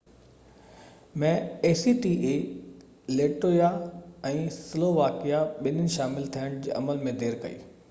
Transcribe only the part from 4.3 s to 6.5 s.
۽ Slovakia ٻنين acta ۾ شامل